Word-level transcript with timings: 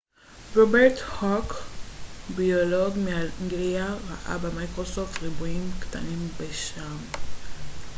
רוברט 0.55 0.99
הוק 1.19 1.53
ביולוג 2.35 2.95
מאנגליה 2.97 3.95
ראה 4.09 4.37
במיקרוסקופ 4.37 5.21
ריבועים 5.23 5.71
קטנים 5.79 6.27
בשעם 6.39 6.97